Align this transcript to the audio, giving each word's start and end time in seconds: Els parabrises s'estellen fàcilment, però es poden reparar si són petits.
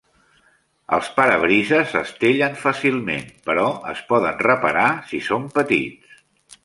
Els 0.95 1.09
parabrises 1.17 1.91
s'estellen 1.91 2.57
fàcilment, 2.61 3.29
però 3.51 3.67
es 3.93 4.01
poden 4.13 4.43
reparar 4.49 4.87
si 5.13 5.21
són 5.31 5.47
petits. 5.59 6.17